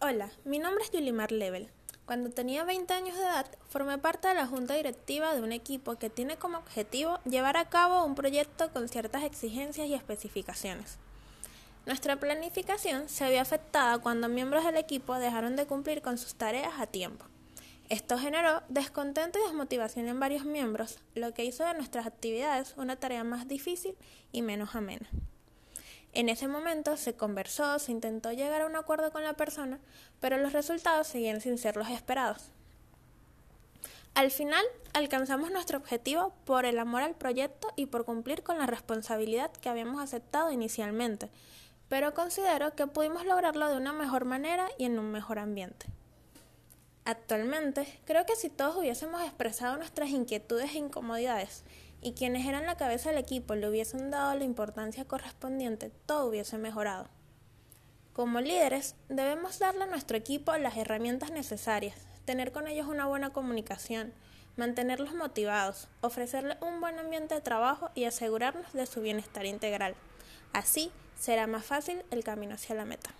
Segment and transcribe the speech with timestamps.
[0.00, 1.68] Hola, mi nombre es Yulimar Level.
[2.06, 5.96] Cuando tenía 20 años de edad, formé parte de la junta directiva de un equipo
[5.96, 10.98] que tiene como objetivo llevar a cabo un proyecto con ciertas exigencias y especificaciones.
[11.84, 16.74] Nuestra planificación se vio afectada cuando miembros del equipo dejaron de cumplir con sus tareas
[16.78, 17.24] a tiempo.
[17.88, 22.94] Esto generó descontento y desmotivación en varios miembros, lo que hizo de nuestras actividades una
[22.94, 23.96] tarea más difícil
[24.30, 25.10] y menos amena.
[26.12, 29.78] En ese momento se conversó, se intentó llegar a un acuerdo con la persona,
[30.20, 32.50] pero los resultados seguían sin ser los esperados.
[34.14, 38.66] Al final, alcanzamos nuestro objetivo por el amor al proyecto y por cumplir con la
[38.66, 41.28] responsabilidad que habíamos aceptado inicialmente,
[41.88, 45.86] pero considero que pudimos lograrlo de una mejor manera y en un mejor ambiente.
[47.04, 51.62] Actualmente, creo que si todos hubiésemos expresado nuestras inquietudes e incomodidades
[52.00, 56.58] y quienes eran la cabeza del equipo le hubiesen dado la importancia correspondiente, todo hubiese
[56.58, 57.08] mejorado.
[58.12, 63.30] Como líderes, debemos darle a nuestro equipo las herramientas necesarias, tener con ellos una buena
[63.30, 64.12] comunicación,
[64.56, 69.94] mantenerlos motivados, ofrecerles un buen ambiente de trabajo y asegurarnos de su bienestar integral.
[70.52, 73.10] Así será más fácil el camino hacia la meta.